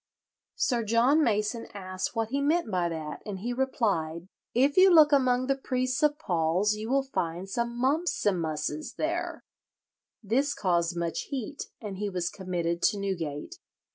"Sir 0.55 0.83
John 0.83 1.23
Mason 1.23 1.67
asked 1.75 2.15
what 2.15 2.29
he 2.29 2.41
meant 2.41 2.71
by 2.71 2.89
that, 2.89 3.21
and 3.23 3.37
he 3.41 3.53
replied, 3.53 4.29
'If 4.55 4.75
you 4.75 4.91
look 4.91 5.11
among 5.11 5.45
the 5.45 5.55
priests 5.55 6.01
of 6.01 6.17
Paul's 6.17 6.73
you 6.73 6.89
will 6.89 7.03
find 7.03 7.47
some 7.47 7.79
mumpsimusses 7.79 8.95
there.' 8.95 9.43
This 10.23 10.55
caused 10.55 10.97
much 10.97 11.25
heat, 11.29 11.65
and 11.79 11.97
he 11.99 12.09
was 12.09 12.31
committed 12.31 12.81
to 12.81 12.97
Newgate." 12.97 13.59